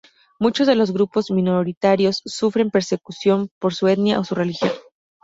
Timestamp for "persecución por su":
2.71-3.87